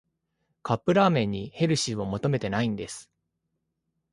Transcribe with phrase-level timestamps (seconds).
[0.63, 3.11] カップラーメンにヘルシーは求めてないんです